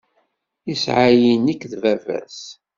Isɛa-yi 0.73 1.33
nekk 1.37 1.61
d 1.71 1.73
bab-as. 1.81 2.39